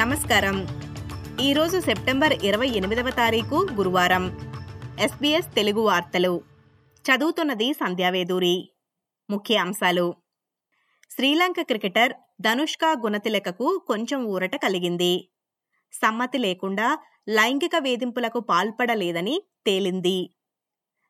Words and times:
నమస్కారం. 0.00 0.66
ఈరోజు 1.40 1.80
సెప్టెంబర్ 1.80 2.32
ఇరవై 2.32 2.68
ఎనిమిదవ 2.68 3.10
తారీఖు 3.10 3.68
గురువారం. 3.72 4.38
ఎస్బీఎస్ 5.00 5.54
తెలుగు 5.54 5.80
వార్తలు. 5.80 6.42
చదువుతున్నది 6.90 7.72
సంధ్యావేదూరి 7.72 8.72
ముఖ్య 9.30 9.56
అంశాలు. 9.56 10.14
శ్రీలంక 11.10 11.60
క్రికెటర్ 11.60 12.12
ధనుష్క 12.40 12.84
గుణతిలకకు 12.98 13.82
కొంచెం 13.86 14.24
ఊరట 14.24 14.56
కలిగింది. 14.56 15.30
సమ్మతి 15.92 16.38
లేకుండా 16.38 16.98
లైంగిక 17.28 17.76
వేధింపులకు 17.78 18.40
పాల్పడలేదని 18.40 19.42
తేలింది. 19.66 20.34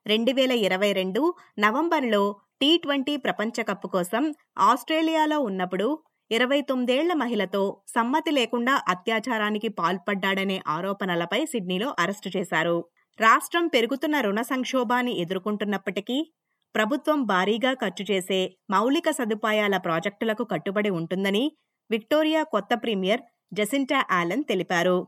రెండు 0.07 0.33
వేల 0.33 0.53
ఇరవై 0.53 0.93
రెండు 0.93 1.35
నవంబర్లో 1.59 2.41
టీ 2.61 2.77
ట్వంటీ 2.77 3.17
ప్రపంచకప్ 3.17 3.87
కోసం 3.87 4.35
ఆస్ట్రేలియాలో 4.59 5.41
ఉన్నప్పుడు 5.41 6.03
ఇరవై 6.31 6.61
తొమ్మిదేళ్ళ 6.61 7.13
మహిళతో 7.13 7.83
సమ్మతి 7.89 8.31
లేకుండా 8.31 8.83
అత్యాచారానికి 8.89 9.69
పాల్పడ్డాడనే 9.69 10.63
ఆరోపణలపై 10.69 11.45
సిడ్నీలో 11.45 11.95
అరెస్టు 11.99 12.31
చేశారు. 12.37 12.85
రాష్ట్రం 13.21 13.67
పెరుగుతున్న 13.67 14.21
రుణ 14.21 14.41
సంక్షోభాన్ని 14.43 15.21
ఎదుర్కొంటున్నప్పటికీ 15.21 16.33
ప్రభుత్వం 16.75 17.23
భారీగా 17.23 17.73
ఖర్చు 17.73 18.05
చేసే 18.11 18.57
మౌలిక 18.71 19.11
సదుపాయాల 19.11 19.77
ప్రాజెక్టులకు 19.77 20.45
కట్టుబడి 20.45 20.91
ఉంటుందని 20.91 21.53
విక్టోరియా 21.91 22.43
కొత్త 22.43 22.75
ప్రీమియర్ 22.75 23.21
జసింటా 23.53 24.07
ఆలన్ 24.11 24.45
తెలిపారు. 24.45 25.07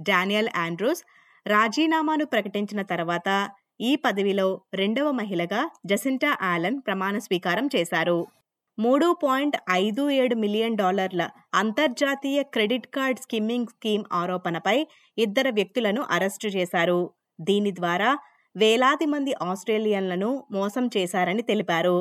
డానియల్ 0.00 0.48
ఆండ్రూస్ 0.56 1.02
రాజీనామాను 1.46 2.24
ప్రకటించిన 2.24 2.82
తర్వాత 2.82 3.50
ఈ 3.80 3.96
పదవిలో 3.96 4.60
రెండవ 4.74 5.10
మహిళగా 5.10 5.70
జసింటా 5.86 6.38
ఆలన్ 6.42 6.80
ప్రమాణ 6.86 7.18
స్వీకారం 7.18 7.68
చేశారు. 7.76 8.35
మూడు 8.78 9.06
పాయింట్ 9.22 9.56
ఐదు 9.72 10.02
ఏడు 10.10 10.34
మిలియన్ 10.34 10.76
డాలర్ల 10.76 11.22
అంతర్జాతీయ 11.54 12.42
క్రెడిట్ 12.54 12.88
కార్డ్ 12.96 13.20
స్కిమ్మింగ్ 13.20 13.66
స్కీమ్ 13.66 14.04
ఆరోపణపై 14.12 14.76
ఇద్దరు 15.18 15.50
వ్యక్తులను 15.50 16.02
అరెస్టు 16.16 16.48
చేశారు. 16.48 17.00
దీని 17.40 17.72
ద్వారా 17.72 18.10
వేలాది 18.56 19.06
మంది 19.06 19.32
ఆస్ట్రేలియన్లను 19.42 20.28
మోసం 20.52 20.84
చేశారని 20.96 21.42
తెలిపారు. 21.42 21.96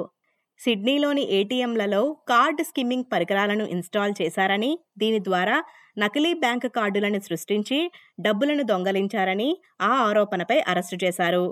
సిడ్నీలోని 0.59 1.23
ఏటీఎంలలో 1.37 2.01
కార్డ్ 2.27 2.61
స్కిమ్మింగ్ 2.63 3.09
పరికరాలను 3.13 3.65
ఇన్స్టాల్ 3.75 4.13
చేశారని 4.21 4.71
దీని 4.97 5.19
ద్వారా 5.19 5.57
నకిలీ 5.97 6.33
బ్యాంక్ 6.43 6.67
కార్డులను 6.77 7.19
సృష్టించి 7.19 7.79
డబ్బులను 8.19 8.63
దొంగలించారని 8.63 9.49
ఆ 9.81 9.91
ఆరోపణపై 10.09 10.59
అరెస్టు 10.71 10.97
చేశారు. 11.05 11.45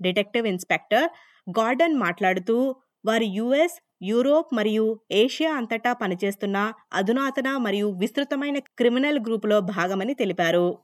డిటెక్టివ్ 0.00 0.46
ఇన్స్పెక్టర్ 0.46 1.06
గార్డన్ 1.50 1.96
మాట్లాడుతూ 1.98 2.56
వారు 3.04 3.26
యుఎస్ 3.38 3.78
యూరోప్ 4.02 4.54
మరియు 4.54 5.00
ఏషియా 5.12 5.54
అంతటా 5.54 5.92
పనిచేస్తున్న 5.92 6.72
అధునాతన 6.92 7.56
మరియు 7.56 7.86
విస్తృతమైన 7.88 8.58
క్రిమినల్ 8.58 9.18
గ్రూపులో 9.18 9.60
భాగమని 9.60 10.14
తెలిపారు. 10.14 10.78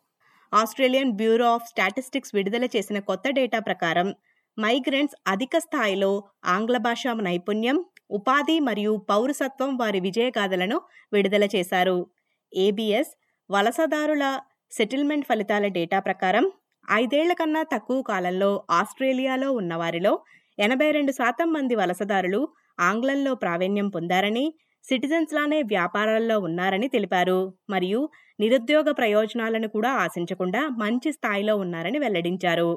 ఆస్ట్రేలియన్ 0.54 1.12
బ్యూరో 1.12 1.44
ఆఫ్ 1.44 1.68
స్టాటిస్టిక్స్ 1.68 2.34
విడుదల 2.34 2.64
చేసిన 2.64 2.98
కొత్త 2.98 3.30
డేటా 3.30 3.58
ప్రకారం 3.58 4.14
మైగ్రెంట్స్ 4.58 5.16
అధిక 5.26 5.58
స్థాయిలో 5.58 6.24
ఆంగ్ల 6.44 6.76
భాషా 6.76 7.12
నైపుణ్యం 7.12 7.84
ఉపాధి 8.10 8.60
మరియు 8.60 9.06
పౌరసత్వం 9.10 9.76
వారి 9.76 10.00
విజయగాథలను 10.00 10.80
విడుదల 11.12 11.48
చేశారు. 11.56 12.06
ఏబిఎస్ 12.54 13.16
వలసదారుల 13.50 14.40
సెటిల్మెంట్ 14.72 15.26
ఫలితాల 15.26 15.66
డేటా 15.66 16.00
ప్రకారం 16.00 16.50
ఐదేళ్ళ 16.90 17.32
కన్నా 17.32 17.62
తక్కువ 17.62 18.02
కాలంలో 18.02 18.64
ఆస్ట్రేలియాలో 18.70 19.52
ఉన్నవారిలో 19.52 20.20
ఎనభై 20.58 20.90
రెండు 20.90 21.12
శాతం 21.12 21.52
మంది 21.52 21.74
వలసదారులు 21.74 22.48
ఆంగ్లంలో 22.78 23.34
ప్రావీణ్యం 23.34 23.88
పొందారని 23.88 24.54
సిటిజన్స్ 24.84 25.34
లానే 25.34 25.62
వ్యాపారాల్లో 25.62 26.38
ఉన్నారని 26.38 26.88
తెలిపారు. 26.88 27.54
మరియు 27.70 28.10
నిరుద్యోగ 28.40 28.90
ప్రయోజనాలను 28.90 29.68
కూడా 29.68 29.90
ఆశించకుండా 29.92 30.68
మంచి 30.68 31.12
స్థాయిలో 31.12 31.56
ఉన్నారని 31.56 31.98
వెల్లడించారు. 31.98 32.70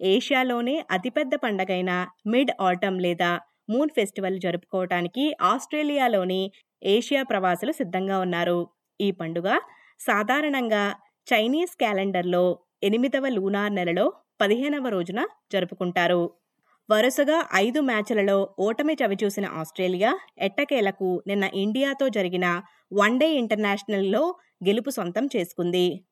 ఏషియాలోనే 0.00 0.84
అతిపెద్ద 0.90 1.34
పండగైన 1.34 2.06
మిడ్ 2.26 2.50
ఆటమ్ 2.60 3.00
లేదా 3.00 3.40
మూన్ 3.70 3.90
ఫెస్టివల్ 3.96 4.40
జరుపుకోవటానికి 4.40 5.34
ఆస్ట్రేలియాలోని 5.42 6.42
ఏషియా 6.82 7.22
ప్రవాసులు 7.22 7.72
సిద్ధంగా 7.72 8.18
ఉన్నారు. 8.18 8.58
ఈ 9.00 9.10
పండుగ 9.10 9.48
సాధారణంగా 10.00 10.94
చైనీస్ 11.26 11.76
క్యాలెండర్లో 11.76 12.58
ఎనిమిదవ 12.82 13.28
లూనార్ 13.28 13.74
నెలలో 13.74 14.12
పదిహేనవ 14.40 14.88
రోజున 14.88 15.26
జరుపుకుంటారు. 15.52 16.22
వరుసగా 16.90 17.48
ఐదు 17.54 17.80
మ్యాచ్లలో 17.80 18.54
ఓటమి 18.58 18.94
చవిచూసిన 18.94 19.46
ఆస్ట్రేలియా 19.46 20.18
ఎట్టకేలకు 20.38 21.22
నిన్న 21.26 21.44
ఇండియాతో 21.54 22.08
జరిగిన 22.08 22.62
వన్డే 22.92 23.28
ఇంటర్నేషనల్లో 23.32 24.34
గెలుపు 24.66 24.90
సొంతం 24.90 25.28
చేసుకుంది. 25.36 26.04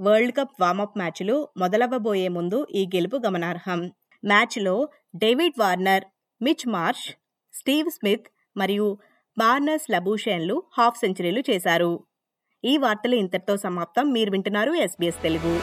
వరల్డ్ 0.00 0.36
కప్ 0.36 0.54
వార్మప్ 0.60 0.98
మ్యాచ్లు 0.98 1.48
మొదలవ్వబోయే 1.56 2.28
ముందు 2.28 2.66
ఈ 2.74 2.86
గెలుపు 2.86 3.16
గమనార్హం. 3.26 3.92
మ్యాచ్లో 4.24 4.88
David 5.16 5.60
Warner 5.60 6.04
Mitch 6.42 6.68
Marsh 6.68 7.06
Steve 7.54 7.90
Smith 7.90 8.26
మరియు 8.56 8.98
బార్నర్స్ 9.38 9.90
లబూషేన్లు 9.90 10.62
హాఫ్ 10.78 10.98
సెంచరీలు 10.98 11.42
చేశారు. 11.50 11.92
ఈ 12.64 12.76
వార్తలు 12.76 13.14
ఇంతటితో 13.14 13.56
సమాప్తం. 13.56 14.12
మీరు 14.12 14.30
వింటున్నారు 14.30 14.72
ఎస్బీఎస్ 14.72 15.22
తెలుగు. 15.22 15.54